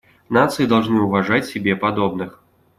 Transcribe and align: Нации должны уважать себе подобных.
Нации 0.29 0.65
должны 0.65 0.99
уважать 1.01 1.45
себе 1.45 1.75
подобных. 1.75 2.41